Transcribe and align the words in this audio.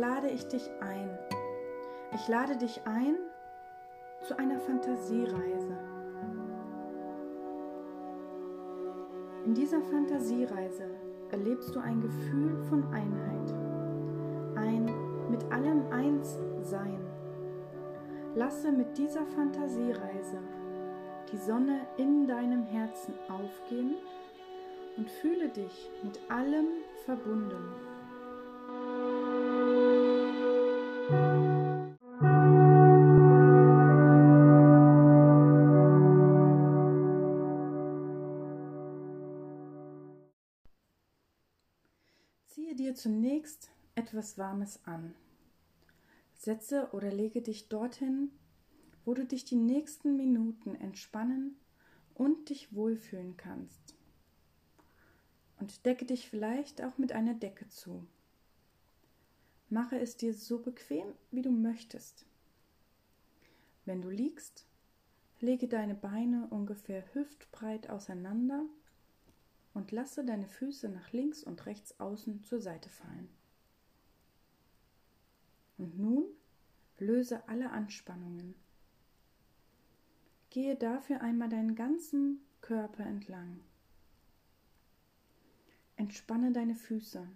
lade 0.00 0.28
ich 0.28 0.46
dich 0.46 0.70
ein. 0.80 1.18
Ich 2.14 2.28
lade 2.28 2.56
dich 2.56 2.80
ein 2.86 3.16
zu 4.22 4.38
einer 4.38 4.58
Fantasiereise. 4.60 5.76
In 9.44 9.54
dieser 9.54 9.82
Fantasiereise 9.82 10.84
erlebst 11.30 11.74
du 11.74 11.80
ein 11.80 12.00
Gefühl 12.00 12.56
von 12.68 12.84
Einheit, 12.92 13.54
ein 14.56 14.90
mit 15.30 15.50
allem 15.50 15.90
eins 15.90 16.38
sein. 16.62 17.00
Lasse 18.34 18.70
mit 18.70 18.96
dieser 18.96 19.26
Fantasiereise 19.26 20.38
die 21.32 21.38
Sonne 21.38 21.80
in 21.96 22.26
deinem 22.26 22.62
Herzen 22.64 23.14
aufgehen 23.28 23.94
und 24.96 25.10
fühle 25.10 25.48
dich 25.48 25.90
mit 26.02 26.18
allem 26.30 26.66
verbunden. 27.04 27.91
Ziehe 42.46 42.74
dir 42.74 42.94
zunächst 42.94 43.70
etwas 43.94 44.38
Warmes 44.38 44.80
an. 44.84 45.14
Setze 46.34 46.90
oder 46.92 47.10
lege 47.10 47.42
dich 47.42 47.68
dorthin, 47.68 48.30
wo 49.04 49.14
du 49.14 49.24
dich 49.24 49.44
die 49.44 49.56
nächsten 49.56 50.16
Minuten 50.16 50.74
entspannen 50.74 51.56
und 52.14 52.48
dich 52.48 52.74
wohlfühlen 52.74 53.36
kannst. 53.36 53.94
Und 55.58 55.86
decke 55.86 56.04
dich 56.04 56.28
vielleicht 56.28 56.82
auch 56.82 56.98
mit 56.98 57.12
einer 57.12 57.34
Decke 57.34 57.68
zu. 57.68 58.06
Mache 59.72 59.98
es 59.98 60.18
dir 60.18 60.34
so 60.34 60.58
bequem, 60.58 61.14
wie 61.30 61.40
du 61.40 61.50
möchtest. 61.50 62.26
Wenn 63.86 64.02
du 64.02 64.10
liegst, 64.10 64.66
lege 65.40 65.66
deine 65.66 65.94
Beine 65.94 66.46
ungefähr 66.50 67.02
hüftbreit 67.14 67.88
auseinander 67.88 68.66
und 69.72 69.90
lasse 69.90 70.26
deine 70.26 70.46
Füße 70.46 70.90
nach 70.90 71.10
links 71.12 71.42
und 71.42 71.64
rechts 71.64 71.98
außen 71.98 72.44
zur 72.44 72.60
Seite 72.60 72.90
fallen. 72.90 73.30
Und 75.78 75.98
nun 75.98 76.26
löse 76.98 77.48
alle 77.48 77.70
Anspannungen. 77.70 78.54
Gehe 80.50 80.76
dafür 80.76 81.22
einmal 81.22 81.48
deinen 81.48 81.76
ganzen 81.76 82.42
Körper 82.60 83.06
entlang. 83.06 83.58
Entspanne 85.96 86.52
deine 86.52 86.74
Füße, 86.74 87.26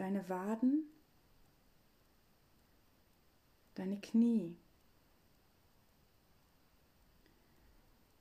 deine 0.00 0.26
Waden, 0.30 0.84
deine 3.74 4.00
Knie, 4.00 4.56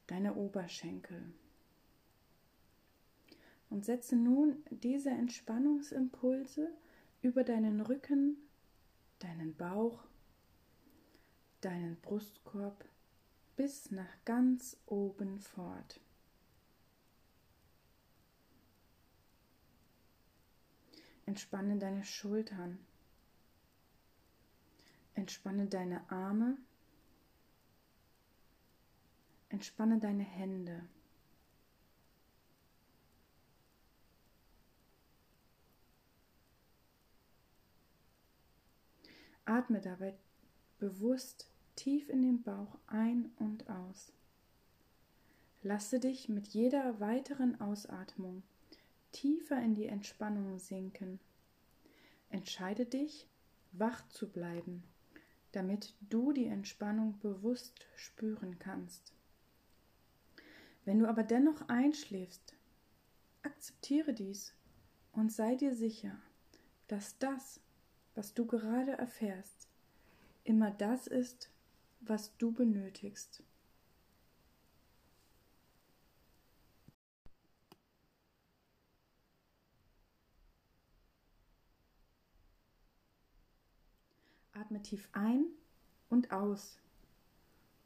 deine 0.07 0.35
Oberschenkel. 0.35 1.23
Und 3.69 3.85
setze 3.85 4.17
nun 4.17 4.61
diese 4.71 5.11
Entspannungsimpulse 5.11 6.69
über 7.21 7.45
deinen 7.45 7.79
Rücken, 7.79 8.35
deinen 9.19 9.55
Bauch, 9.55 10.03
deinen 11.61 11.95
Brustkorb 12.01 12.83
bis 13.55 13.89
nach 13.89 14.25
ganz 14.25 14.75
oben 14.85 15.39
fort. 15.39 16.01
Entspanne 21.29 21.77
deine 21.77 22.03
Schultern. 22.03 22.79
Entspanne 25.13 25.67
deine 25.67 26.09
Arme. 26.09 26.57
Entspanne 29.49 29.99
deine 29.99 30.23
Hände. 30.23 30.81
Atme 39.45 39.81
dabei 39.81 40.17
bewusst 40.79 41.47
tief 41.75 42.09
in 42.09 42.23
den 42.23 42.41
Bauch 42.41 42.79
ein 42.87 43.31
und 43.37 43.69
aus. 43.69 44.11
Lasse 45.61 45.99
dich 45.99 46.27
mit 46.27 46.47
jeder 46.47 46.99
weiteren 46.99 47.61
Ausatmung 47.61 48.41
tiefer 49.11 49.61
in 49.61 49.75
die 49.75 49.87
Entspannung 49.87 50.59
sinken. 50.59 51.19
Entscheide 52.29 52.85
dich, 52.85 53.27
wach 53.71 54.07
zu 54.09 54.29
bleiben, 54.29 54.83
damit 55.51 55.93
du 56.01 56.31
die 56.31 56.45
Entspannung 56.45 57.19
bewusst 57.19 57.87
spüren 57.95 58.59
kannst. 58.59 59.13
Wenn 60.85 60.99
du 60.99 61.07
aber 61.07 61.23
dennoch 61.23 61.67
einschläfst, 61.69 62.55
akzeptiere 63.43 64.13
dies 64.13 64.53
und 65.11 65.31
sei 65.31 65.55
dir 65.55 65.75
sicher, 65.75 66.19
dass 66.87 67.17
das, 67.19 67.59
was 68.15 68.33
du 68.33 68.45
gerade 68.45 68.93
erfährst, 68.93 69.67
immer 70.43 70.71
das 70.71 71.07
ist, 71.07 71.51
was 71.99 72.35
du 72.37 72.51
benötigst. 72.51 73.43
Atme 84.69 84.83
tief 84.83 85.09
ein 85.13 85.45
und 86.09 86.31
aus 86.31 86.77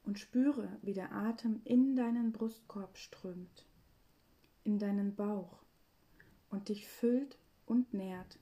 und 0.04 0.20
spüre, 0.20 0.78
wie 0.82 0.92
der 0.92 1.14
Atem 1.14 1.62
in 1.64 1.96
deinen 1.96 2.34
Brustkorb 2.34 2.98
strömt, 2.98 3.66
in 4.66 4.80
deinen 4.80 5.16
Bauch 5.16 5.64
und 6.50 6.68
dich 6.68 6.90
füllt 6.90 7.38
und 7.66 7.94
nährt. 7.94 8.38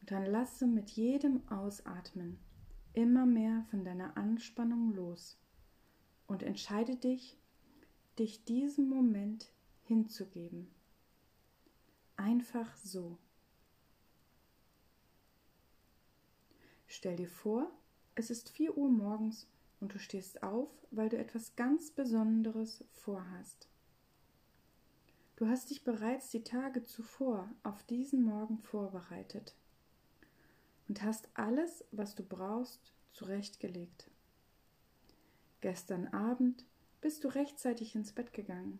Und 0.00 0.10
dann 0.10 0.26
lasse 0.26 0.66
mit 0.66 0.90
jedem 0.90 1.46
Ausatmen 1.48 2.40
immer 2.92 3.24
mehr 3.24 3.64
von 3.70 3.84
deiner 3.84 4.16
Anspannung 4.16 4.92
los 4.92 5.38
und 6.26 6.42
entscheide 6.42 6.96
dich, 6.96 7.38
dich 8.18 8.44
diesem 8.44 8.88
Moment 8.88 9.52
hinzugeben. 9.84 10.68
Einfach 12.16 12.74
so. 12.74 13.18
Stell 16.86 17.16
dir 17.16 17.28
vor, 17.28 17.70
es 18.14 18.30
ist 18.30 18.50
4 18.50 18.76
Uhr 18.76 18.88
morgens 18.88 19.48
und 19.80 19.92
du 19.94 19.98
stehst 19.98 20.42
auf, 20.42 20.70
weil 20.90 21.08
du 21.08 21.18
etwas 21.18 21.56
ganz 21.56 21.90
Besonderes 21.90 22.84
vorhast. 22.92 23.68
Du 25.36 25.46
hast 25.48 25.70
dich 25.70 25.84
bereits 25.84 26.30
die 26.30 26.44
Tage 26.44 26.82
zuvor 26.84 27.50
auf 27.62 27.82
diesen 27.82 28.22
Morgen 28.22 28.58
vorbereitet 28.58 29.54
und 30.88 31.02
hast 31.02 31.28
alles, 31.34 31.84
was 31.90 32.14
du 32.14 32.22
brauchst, 32.22 32.94
zurechtgelegt. 33.12 34.10
Gestern 35.60 36.06
Abend 36.08 36.64
bist 37.00 37.24
du 37.24 37.28
rechtzeitig 37.28 37.94
ins 37.94 38.12
Bett 38.12 38.32
gegangen. 38.32 38.78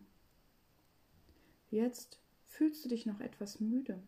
Jetzt 1.69 2.19
fühlst 2.47 2.83
du 2.85 2.89
dich 2.89 3.05
noch 3.05 3.19
etwas 3.19 3.59
müde 3.59 4.01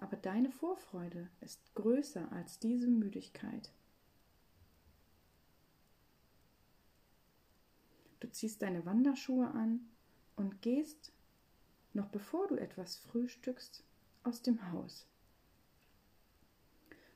aber 0.00 0.16
deine 0.16 0.50
Vorfreude 0.50 1.28
ist 1.40 1.74
größer 1.74 2.30
als 2.32 2.58
diese 2.58 2.88
Müdigkeit. 2.88 3.70
Du 8.20 8.30
ziehst 8.30 8.62
deine 8.62 8.84
Wanderschuhe 8.84 9.48
an 9.48 9.80
und 10.36 10.62
gehst, 10.62 11.12
noch 11.92 12.08
bevor 12.08 12.48
du 12.48 12.56
etwas 12.56 12.96
frühstückst, 12.96 13.82
aus 14.22 14.42
dem 14.42 14.70
Haus. 14.72 15.06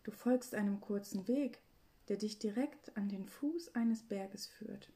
Du 0.03 0.11
folgst 0.11 0.55
einem 0.55 0.81
kurzen 0.81 1.29
Weg, 1.29 1.61
der 2.09 2.17
dich 2.17 2.39
direkt 2.39 2.97
an 2.97 3.09
den 3.09 3.27
Fuß 3.27 3.75
eines 3.75 4.03
Berges 4.03 4.47
führt. 4.47 4.91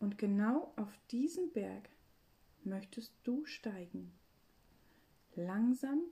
Und 0.00 0.18
genau 0.18 0.72
auf 0.76 0.98
diesen 1.10 1.52
Berg 1.52 1.88
möchtest 2.64 3.12
du 3.22 3.44
steigen. 3.44 4.12
Langsam 5.36 6.02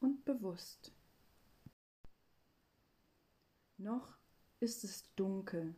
und 0.00 0.24
bewusst. 0.24 0.92
Noch 3.78 4.16
ist 4.60 4.84
es 4.84 5.04
dunkel, 5.16 5.74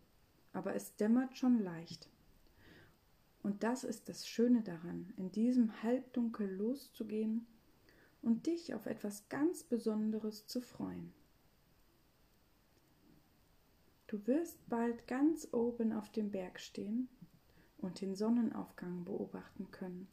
aber 0.52 0.74
es 0.74 0.94
dämmert 0.96 1.36
schon 1.36 1.58
leicht. 1.58 2.08
Und 3.42 3.62
das 3.62 3.84
ist 3.84 4.08
das 4.08 4.28
Schöne 4.28 4.62
daran, 4.62 5.12
in 5.16 5.30
diesem 5.32 5.82
Halbdunkel 5.82 6.50
loszugehen 6.50 7.46
und 8.22 8.46
dich 8.46 8.74
auf 8.74 8.86
etwas 8.86 9.28
ganz 9.28 9.62
Besonderes 9.62 10.46
zu 10.46 10.60
freuen. 10.60 11.12
Du 14.06 14.26
wirst 14.26 14.66
bald 14.68 15.06
ganz 15.06 15.48
oben 15.52 15.92
auf 15.92 16.10
dem 16.10 16.30
Berg 16.30 16.60
stehen 16.60 17.08
und 17.78 18.00
den 18.00 18.14
Sonnenaufgang 18.14 19.04
beobachten 19.04 19.70
können. 19.70 20.08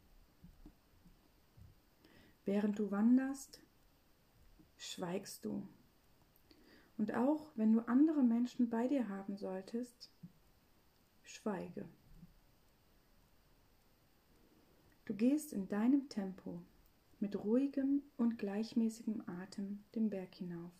Während 2.44 2.78
du 2.78 2.90
wanderst, 2.90 3.60
schweigst 4.76 5.44
du. 5.44 5.66
Und 6.98 7.14
auch 7.14 7.50
wenn 7.56 7.72
du 7.72 7.80
andere 7.80 8.22
Menschen 8.22 8.70
bei 8.70 8.88
dir 8.88 9.08
haben 9.08 9.36
solltest, 9.36 10.10
schweige. 11.22 11.86
Du 15.04 15.14
gehst 15.14 15.52
in 15.52 15.68
deinem 15.68 16.08
Tempo 16.08 16.62
mit 17.20 17.36
ruhigem 17.36 18.02
und 18.16 18.38
gleichmäßigem 18.38 19.22
Atem 19.26 19.84
den 19.94 20.10
Berg 20.10 20.34
hinauf. 20.34 20.72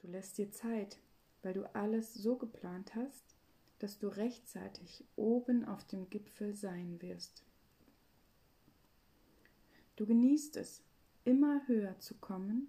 Du 0.00 0.08
lässt 0.08 0.38
dir 0.38 0.50
Zeit, 0.50 0.98
weil 1.42 1.54
du 1.54 1.64
alles 1.74 2.14
so 2.14 2.36
geplant 2.36 2.94
hast, 2.94 3.36
dass 3.78 3.98
du 3.98 4.08
rechtzeitig 4.08 5.04
oben 5.16 5.64
auf 5.64 5.84
dem 5.84 6.08
Gipfel 6.08 6.54
sein 6.54 7.00
wirst. 7.02 7.45
Du 9.96 10.06
genießt 10.06 10.56
es, 10.56 10.82
immer 11.24 11.66
höher 11.66 11.98
zu 11.98 12.14
kommen 12.14 12.68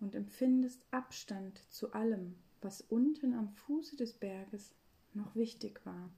und 0.00 0.14
empfindest 0.14 0.84
Abstand 0.90 1.62
zu 1.70 1.92
allem, 1.92 2.34
was 2.60 2.82
unten 2.82 3.32
am 3.34 3.48
Fuße 3.48 3.96
des 3.96 4.12
Berges 4.12 4.72
noch 5.14 5.34
wichtig 5.34 5.80
war. 5.84 6.10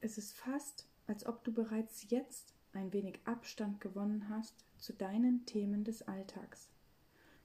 Es 0.00 0.18
ist 0.18 0.32
fast, 0.34 0.86
als 1.06 1.26
ob 1.26 1.44
du 1.44 1.52
bereits 1.52 2.10
jetzt 2.10 2.54
ein 2.72 2.92
wenig 2.92 3.20
Abstand 3.24 3.80
gewonnen 3.80 4.28
hast 4.28 4.64
zu 4.78 4.92
deinen 4.92 5.44
Themen 5.46 5.84
des 5.84 6.02
Alltags. 6.02 6.68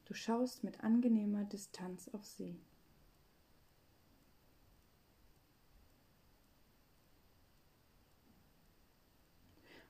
Du 0.05 0.13
schaust 0.13 0.63
mit 0.63 0.83
angenehmer 0.83 1.45
Distanz 1.45 2.09
auf 2.09 2.25
sie. 2.25 2.59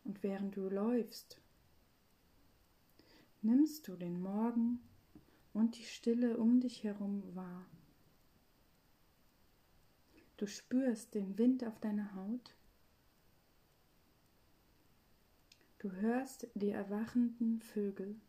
Und 0.09 0.23
während 0.23 0.55
du 0.55 0.69
läufst, 0.69 1.37
nimmst 3.43 3.87
du 3.87 3.95
den 3.95 4.19
Morgen 4.19 4.79
und 5.53 5.77
die 5.77 5.83
Stille 5.83 6.37
um 6.37 6.61
dich 6.61 6.83
herum 6.83 7.21
wahr. 7.35 7.63
Du 10.37 10.47
spürst 10.47 11.13
den 11.13 11.37
Wind 11.37 11.63
auf 11.63 11.79
deiner 11.79 12.15
Haut. 12.15 12.55
Du 15.77 15.91
hörst 15.91 16.47
die 16.55 16.71
erwachenden 16.71 17.59
Vögel 17.59 18.19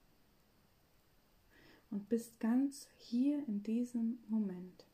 und 1.90 2.10
bist 2.10 2.38
ganz 2.40 2.88
hier 2.98 3.42
in 3.48 3.62
diesem 3.62 4.18
Moment. 4.28 4.84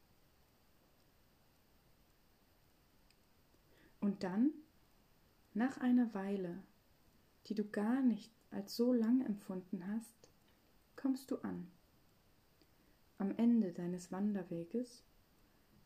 Und 3.99 4.23
dann, 4.23 4.53
nach 5.53 5.79
einer 5.79 6.15
Weile, 6.15 6.63
die 7.47 7.55
du 7.55 7.65
gar 7.65 8.01
nicht 8.03 8.33
als 8.51 8.77
so 8.77 8.93
lang 8.93 9.25
empfunden 9.25 9.87
hast, 9.87 10.29
kommst 10.97 11.31
du 11.31 11.37
an, 11.39 11.69
am 13.19 13.37
Ende 13.37 13.73
deines 13.73 14.13
Wanderweges, 14.13 15.03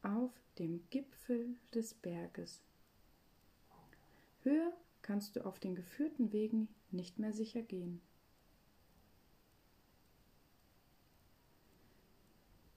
auf 0.03 0.33
dem 0.59 0.83
Gipfel 0.91 1.57
des 1.75 1.95
Berges. 1.95 2.63
Höher 4.43 4.73
kannst 5.03 5.37
du 5.37 5.45
auf 5.45 5.59
den 5.59 5.75
geführten 5.75 6.33
Wegen 6.33 6.69
nicht 6.91 7.19
mehr 7.19 7.33
sicher 7.33 7.63
gehen. 7.63 8.01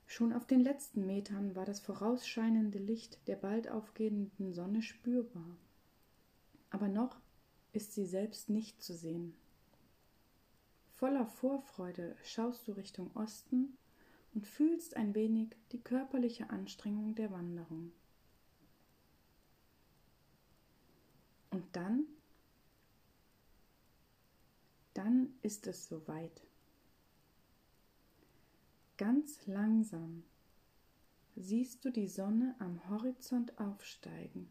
Schon 0.05 0.33
auf 0.33 0.45
den 0.45 0.59
letzten 0.59 1.07
Metern 1.07 1.55
war 1.55 1.65
das 1.65 1.79
vorausscheinende 1.79 2.77
Licht 2.77 3.27
der 3.27 3.35
bald 3.35 3.67
aufgehenden 3.67 4.53
Sonne 4.53 4.83
spürbar. 4.83 5.57
Aber 6.69 6.87
noch 6.87 7.19
ist 7.73 7.93
sie 7.93 8.05
selbst 8.05 8.49
nicht 8.49 8.81
zu 8.81 8.93
sehen. 8.95 9.35
Voller 10.93 11.25
Vorfreude 11.25 12.15
schaust 12.23 12.67
du 12.67 12.71
Richtung 12.71 13.11
Osten 13.15 13.77
und 14.33 14.47
fühlst 14.47 14.95
ein 14.95 15.13
wenig 15.15 15.55
die 15.71 15.81
körperliche 15.81 16.49
Anstrengung 16.49 17.15
der 17.15 17.31
Wanderung. 17.31 17.91
Und 21.49 21.75
dann, 21.75 22.05
dann 24.93 25.33
ist 25.41 25.67
es 25.67 25.87
soweit. 25.87 26.41
Ganz 28.97 29.45
langsam 29.45 30.23
siehst 31.35 31.83
du 31.83 31.91
die 31.91 32.07
Sonne 32.07 32.55
am 32.59 32.87
Horizont 32.89 33.59
aufsteigen. 33.59 34.49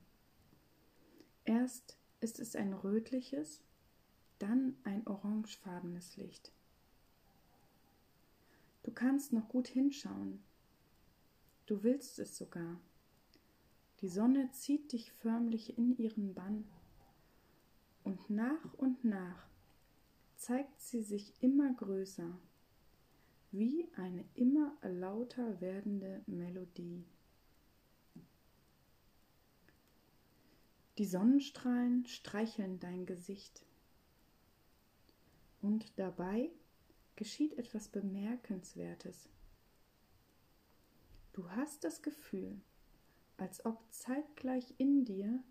Erst 1.45 1.97
ist 2.23 2.39
es 2.39 2.57
ein 2.57 2.73
rötliches, 2.73 3.61
dann 4.39 4.77
ein 4.85 5.07
orangefarbenes 5.07 6.17
Licht. 6.17 6.53
Du 8.83 8.93
kannst 8.93 9.33
noch 9.33 9.49
gut 9.49 9.69
hinschauen. 9.69 10.43
Du 11.67 11.83
willst 11.83 12.19
es 12.19 12.37
sogar. 12.37 12.81
Die 14.01 14.09
Sonne 14.09 14.51
zieht 14.53 14.93
dich 14.93 15.13
förmlich 15.13 15.79
in 15.79 15.97
ihren 15.97 16.35
Bann. 16.35 16.65
Und 18.05 18.31
nach 18.31 18.75
und 18.75 19.05
nach 19.05 19.47
zeigt 20.37 20.81
sie 20.81 21.03
sich 21.03 21.33
immer 21.41 21.73
größer 21.73 22.37
wie 23.53 23.87
eine 23.97 24.25
immer 24.35 24.77
lauter 24.83 25.61
werdende 25.61 26.23
Melodie. 26.27 27.02
Die 30.99 31.07
Sonnenstrahlen 31.07 32.05
streicheln 32.07 32.79
dein 32.79 33.07
Gesicht. 33.07 33.65
Und 35.63 35.99
dabei 35.99 36.51
geschieht 37.17 37.57
etwas 37.57 37.89
Bemerkenswertes. 37.89 39.31
Du 41.33 41.51
hast 41.51 41.83
das 41.85 42.03
Gefühl, 42.03 42.61
als 43.39 43.65
ob 43.65 43.81
zeitgleich 43.91 44.75
in 44.77 45.07
dir 45.07 45.43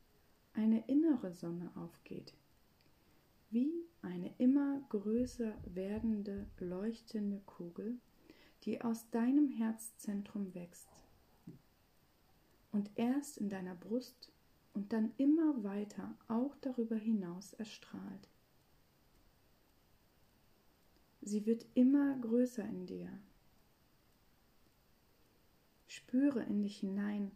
eine 0.54 0.88
innere 0.88 1.34
Sonne 1.34 1.72
aufgeht, 1.76 2.36
wie 3.50 3.74
eine 4.04 4.34
immer 4.38 4.82
größer 4.90 5.58
werdende 5.66 6.46
leuchtende 6.60 7.40
Kugel, 7.48 7.98
die 8.64 8.82
aus 8.82 9.10
deinem 9.10 9.50
Herzzentrum 9.50 10.54
wächst 10.54 10.88
und 12.72 12.92
erst 12.96 13.38
in 13.38 13.50
deiner 13.50 13.76
Brust 13.76 14.32
und 14.74 14.94
dann 14.94 15.12
immer 15.18 15.64
weiter 15.64 16.16
auch 16.28 16.56
darüber 16.62 16.96
hinaus 16.96 17.54
erstrahlt. 17.54 18.30
Sie 21.22 21.46
wird 21.46 21.66
immer 21.76 22.18
größer 22.20 22.64
in 22.64 22.88
dir. 22.88 23.10
Spüre 25.88 26.44
in 26.44 26.64
dich 26.64 26.80
hinein 26.80 27.32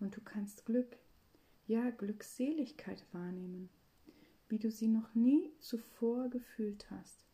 und 0.00 0.16
du 0.16 0.20
kannst 0.20 0.64
Glück, 0.64 0.96
ja 1.66 1.90
Glückseligkeit 1.90 3.04
wahrnehmen 3.12 3.68
wie 4.48 4.58
du 4.58 4.70
sie 4.70 4.88
noch 4.88 5.14
nie 5.14 5.52
zuvor 5.60 6.28
gefühlt 6.30 6.90
hast. 6.90 7.26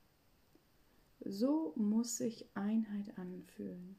So 1.21 1.73
muss 1.77 2.19
sich 2.19 2.47
Einheit 2.55 3.17
anfühlen. 3.17 3.97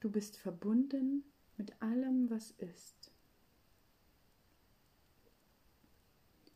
Du 0.00 0.10
bist 0.10 0.36
verbunden 0.36 1.24
mit 1.56 1.80
allem, 1.82 2.30
was 2.30 2.50
ist. 2.52 3.12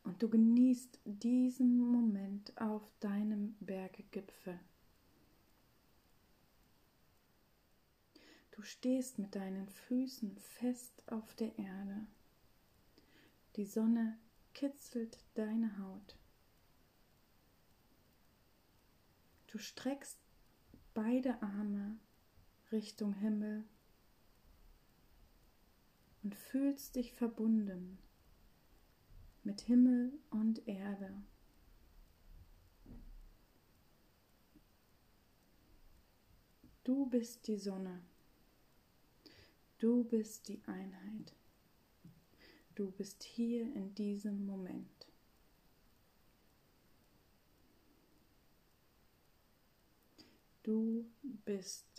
Und 0.03 0.23
du 0.23 0.29
genießt 0.29 0.99
diesen 1.05 1.79
Moment 1.79 2.59
auf 2.59 2.89
deinem 2.99 3.55
Berggipfel. 3.59 4.59
Du 8.51 8.63
stehst 8.63 9.19
mit 9.19 9.35
deinen 9.35 9.67
Füßen 9.67 10.35
fest 10.37 11.03
auf 11.07 11.35
der 11.35 11.57
Erde. 11.59 12.07
Die 13.55 13.65
Sonne 13.65 14.17
kitzelt 14.53 15.19
deine 15.35 15.77
Haut. 15.77 16.17
Du 19.47 19.59
streckst 19.59 20.19
beide 20.93 21.41
Arme 21.43 21.99
Richtung 22.71 23.13
Himmel 23.13 23.63
und 26.27 26.35
fühlst 26.35 26.97
dich 26.97 27.13
verbunden 27.13 27.97
mit 29.45 29.61
Himmel 29.61 30.11
und 30.29 30.67
Erde. 30.67 31.09
Du 36.83 37.05
bist 37.05 37.47
die 37.47 37.55
Sonne. 37.55 38.01
Du 39.77 40.03
bist 40.03 40.49
die 40.49 40.59
Einheit. 40.65 41.33
Du 42.75 42.91
bist 42.91 43.23
hier 43.23 43.61
in 43.73 43.95
diesem 43.95 44.45
Moment. 44.45 45.07
Du 50.63 51.05
bist. 51.45 51.96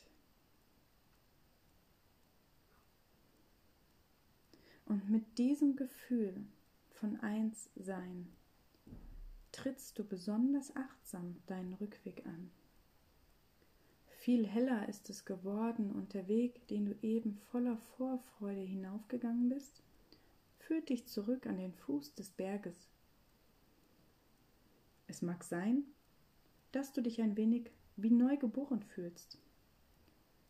Und 4.89 5.11
mit 5.11 5.37
diesem 5.37 5.77
Gefühl 5.77 6.47
von 6.93 7.21
Einssein 7.21 8.27
trittst 9.53 9.99
du 9.99 10.05
besonders 10.05 10.75
achtsam 10.77 11.37
deinen 11.47 11.75
Rückweg 11.75 12.25
an. 12.25 12.51
Viel 14.07 14.47
heller 14.47 14.89
ist 14.89 15.11
es 15.11 15.27
geworden 15.27 15.93
und 15.93 16.15
der 16.15 16.27
Weg, 16.27 16.67
den 16.69 16.87
du 16.87 16.95
eben 17.03 17.35
voller 17.51 17.77
Vorfreude 17.77 18.63
hinaufgegangen 18.63 19.51
bist, 19.51 19.83
führt 20.59 20.89
dich 20.89 21.07
zurück 21.07 21.47
an 21.47 21.59
den 21.59 21.75
Fuß 21.75 22.15
des 22.15 22.31
Berges. 22.31 22.89
Es 25.07 25.21
mag 25.21 25.45
sein, 25.45 25.85
dass 26.73 26.95
du 26.95 27.03
dich 27.03 27.21
ein 27.21 27.37
wenig 27.37 27.71
wie 27.97 28.11
neu 28.11 28.39
geboren 28.39 28.83
fühlst, 28.83 29.39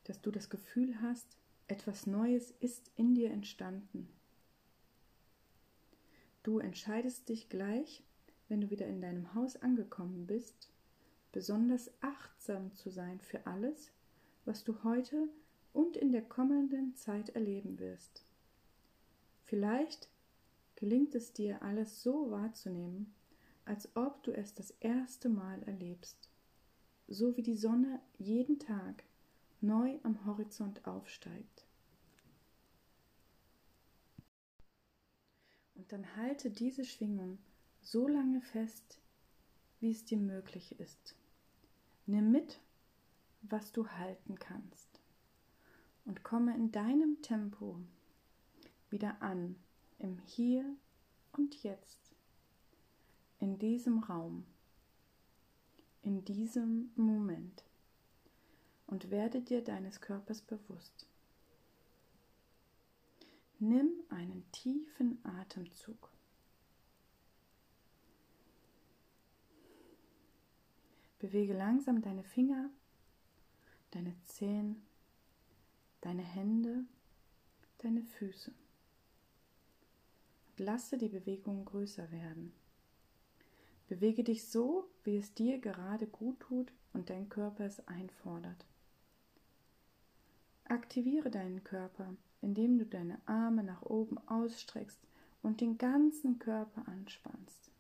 dass 0.05 0.21
du 0.21 0.31
das 0.31 0.49
Gefühl 0.49 1.01
hast, 1.03 1.37
etwas 1.67 2.07
Neues 2.07 2.53
ist 2.61 2.93
in 2.95 3.17
dir 3.17 3.33
entstanden. 3.33 4.09
Du 6.49 6.61
entscheidest 6.61 7.29
dich 7.29 7.51
gleich, 7.51 8.03
wenn 8.49 8.63
du 8.63 8.71
wieder 8.71 8.87
in 8.87 9.03
deinem 9.03 9.35
Haus 9.35 9.57
angekommen 9.57 10.27
bist, 10.27 10.73
besonders 11.31 11.91
achtsam 12.01 12.73
zu 12.73 12.89
sein 12.89 13.21
für 13.21 13.47
alles, 13.47 13.93
was 14.47 14.65
du 14.65 14.83
heute 14.83 15.29
und 15.75 15.99
in 15.99 16.11
der 16.11 16.23
kommenden 16.23 16.97
Zeit 16.97 17.29
erleben 17.29 17.79
wirst. 17.79 18.25
Vielleicht 19.45 20.09
gelingt 20.75 21.15
es 21.15 21.35
dir, 21.35 21.61
alles 21.61 22.03
so 22.03 22.31
wahrzunehmen, 22.31 23.13
als 23.67 23.95
ob 23.95 24.23
du 24.23 24.33
es 24.33 24.55
das 24.55 24.71
erste 24.81 25.29
Mal 25.29 25.63
erlebst, 25.65 26.31
so 27.09 27.37
wie 27.37 27.43
die 27.43 27.59
Sonne 27.59 28.01
jeden 28.17 28.59
Tag 28.59 29.05
neu 29.61 29.99
am 30.03 30.25
Horizont 30.25 30.87
aufsteigt. 30.87 31.68
Und 35.79 35.91
dann 35.93 36.17
halte 36.17 36.51
diese 36.51 36.85
Schwingung 36.85 37.39
so 37.81 38.07
lange 38.07 38.43
fest, 38.43 38.99
wie 39.81 39.93
es 39.93 40.05
dir 40.05 40.19
möglich 40.19 40.79
ist. 40.81 41.15
Nimm 42.07 42.31
mit, 42.33 42.61
was 43.43 43.73
du 43.73 43.89
halten 43.89 44.39
kannst 44.39 45.01
und 46.05 46.25
komme 46.25 46.55
in 46.55 46.73
deinem 46.73 47.23
Tempo 47.23 47.81
wieder 48.91 49.23
an 49.23 49.57
im 49.99 50.19
Hier 50.19 50.65
und 51.33 51.63
Jetzt, 51.63 52.11
in 53.39 53.59
diesem 53.59 54.01
Raum, 54.01 54.45
in 56.03 56.25
diesem 56.25 56.91
Moment 56.97 57.63
und 58.87 59.11
werde 59.11 59.43
dir 59.43 59.63
deines 59.63 60.01
Körpers 60.01 60.41
bewusst. 60.41 61.08
Nimm 63.61 63.91
einen 64.09 64.45
tiefen 64.53 65.19
Atemzug. 65.25 66.11
Bewege 71.19 71.55
langsam 71.55 72.01
deine 72.01 72.23
Finger, 72.23 72.71
deine 73.91 74.15
Zehen, 74.27 74.81
deine 76.01 76.23
Hände, 76.23 76.85
deine 77.79 78.03
Füße. 78.03 78.53
Und 80.51 80.61
lasse 80.61 80.97
die 80.97 81.09
Bewegung 81.09 81.65
größer 81.65 82.13
werden. 82.13 82.53
Bewege 83.89 84.23
dich 84.23 84.49
so, 84.49 84.89
wie 85.03 85.17
es 85.17 85.35
dir 85.35 85.59
gerade 85.59 86.07
gut 86.07 86.39
tut 86.39 86.73
und 86.93 87.11
dein 87.11 87.29
Körper 87.29 87.65
es 87.65 87.81
einfordert. 87.89 88.65
Aktiviere 90.65 91.31
deinen 91.31 91.65
Körper, 91.65 92.15
indem 92.41 92.79
du 92.79 92.87
deine 92.87 93.21
Arme 93.27 93.63
nach 93.63 93.83
oben 93.83 94.19
ausstreckst 94.29 95.01
und 95.43 95.61
den 95.61 95.79
ganzen 95.79 96.39
Körper 96.39 96.87
anspannst. 96.89 97.71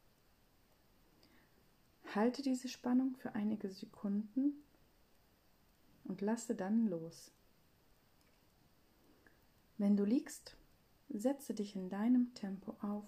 Halte 2.14 2.42
diese 2.42 2.68
Spannung 2.68 3.14
für 3.16 3.34
einige 3.34 3.70
Sekunden 3.70 4.54
und 6.04 6.20
lasse 6.20 6.54
dann 6.54 6.88
los. 6.88 7.30
Wenn 9.76 9.96
du 9.96 10.04
liegst, 10.04 10.56
setze 11.08 11.54
dich 11.54 11.76
in 11.76 11.88
deinem 11.88 12.34
Tempo 12.34 12.74
auf. 12.80 13.04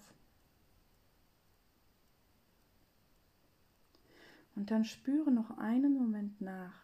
Und 4.55 4.69
dann 4.69 4.85
spüre 4.85 5.31
noch 5.31 5.57
einen 5.57 5.93
Moment 5.97 6.39
nach, 6.39 6.83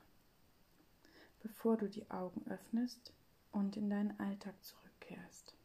bevor 1.41 1.77
du 1.77 1.87
die 1.87 2.09
Augen 2.09 2.45
öffnest 2.49 3.13
und 3.51 3.77
in 3.77 3.89
deinen 3.89 4.19
Alltag 4.19 4.55
zurückkehrst. 4.63 5.57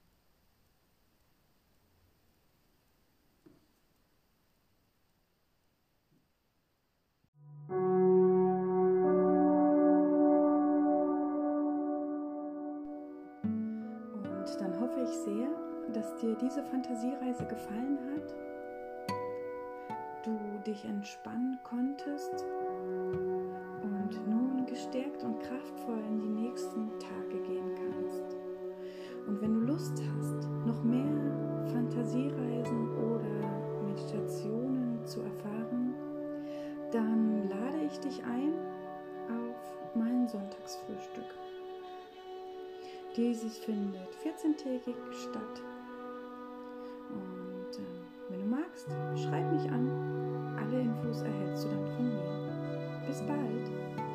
dir 16.22 16.36
diese 16.36 16.62
Fantasiereise 16.62 17.44
gefallen 17.46 17.98
hat, 18.14 18.34
du 20.24 20.38
dich 20.64 20.84
entspannen 20.84 21.58
konntest 21.64 22.44
und 24.18 24.28
nun 24.28 24.66
gestärkt 24.66 25.22
und 25.22 25.40
kraftvoll 25.40 25.98
in 26.08 26.18
die 26.20 26.42
nächsten 26.42 26.90
Tage 26.98 27.40
gehen 27.46 27.74
kannst. 27.74 28.36
Und 29.26 29.40
wenn 29.40 29.54
du 29.54 29.72
Lust 29.72 30.02
hast, 30.16 30.48
noch 30.66 30.82
mehr 30.82 31.66
Fantasiereisen 31.72 32.90
oder 32.96 33.84
Meditationen 33.86 35.04
zu 35.06 35.20
erfahren, 35.20 35.94
dann 36.90 37.48
lade 37.48 37.84
ich 37.86 37.98
dich 38.00 38.22
ein 38.24 38.52
auf 39.28 39.94
mein 39.94 40.28
Sonntagsfrühstück. 40.28 41.24
Dieses 43.16 43.58
findet 43.58 44.08
14-tägig 44.24 44.96
statt 45.12 45.62
und 47.10 47.78
äh, 47.78 48.02
wenn 48.30 48.40
du 48.40 48.46
magst, 48.46 48.88
schreib 49.22 49.52
mich 49.52 49.70
an. 49.70 50.56
Alle 50.58 50.80
Infos 50.80 51.20
erhältst 51.22 51.64
du 51.64 51.68
dann 51.68 51.86
von 51.96 52.06
mir. 52.06 52.11
Bis 53.12 53.20
bald. 53.26 54.11